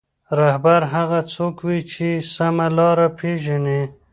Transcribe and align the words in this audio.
رهبر 0.39 0.81
هغه 0.93 1.19
څوک 1.33 1.55
وي 1.67 1.79
چې 1.91 2.07
سمه 2.35 2.67
لاره 2.77 3.07
پېژني. 3.17 3.81